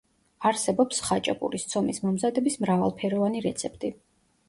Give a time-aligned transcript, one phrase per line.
[0.51, 3.97] არსებობს ხაჭაპურის ცომის მომზადების მრავალფეროვანი რეცეპტი.